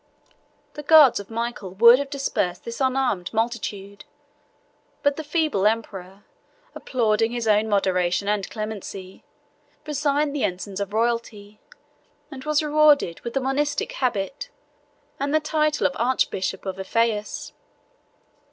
[0.73, 4.03] The guards of Michael would have dispersed this unarmed multitude;
[5.03, 6.23] but the feeble emperor,
[6.73, 9.23] applauding his own moderation and clemency,
[9.85, 11.59] resigned the ensigns of royalty,
[12.31, 14.49] and was rewarded with the monastic habit,
[15.19, 17.53] and the title of Archbishop of Ephesus.